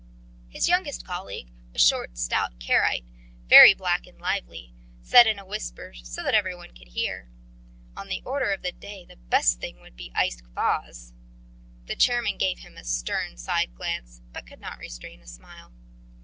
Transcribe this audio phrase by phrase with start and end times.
[0.49, 3.05] His youngest colleague, a short, stout Karaite,
[3.47, 7.29] very black and lively, said in a whisper so that every one could hear:
[7.95, 11.11] "On the order of the day, the best thing would be iced kvas..."
[11.85, 15.71] The chairman gave him a stern side glance, but could not restrain a smile.